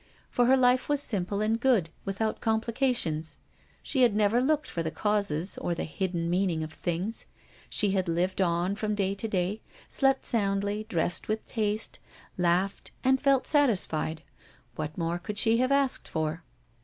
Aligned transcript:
For 0.31 0.47
her 0.47 0.57
life 0.57 0.89
was 0.89 0.99
simple 0.99 1.41
and 1.41 1.59
good, 1.59 1.91
without 2.05 2.41
complications. 2.41 3.37
She 3.83 4.01
had 4.01 4.15
never 4.15 4.41
looked 4.41 4.65
for 4.67 4.81
the 4.81 4.89
causes 4.89 5.59
or 5.59 5.75
the 5.75 5.83
hidden 5.83 6.27
meaning 6.27 6.63
of 6.63 6.73
things. 6.73 7.25
She 7.69 7.91
had 7.91 8.07
lived 8.07 8.41
on 8.41 8.73
from 8.75 8.95
day 8.95 9.13
to 9.13 9.27
day, 9.27 9.61
slept 9.89 10.25
soundly, 10.25 10.87
dressed 10.89 11.27
with 11.27 11.47
taste, 11.47 11.99
laughed, 12.35 12.89
and 13.03 13.21
felt 13.21 13.45
satisfied. 13.45 14.23
What 14.75 14.97
more 14.97 15.19
could 15.19 15.37
she 15.37 15.57
have 15.57 15.71
asked 15.71 16.07
for? 16.07 16.43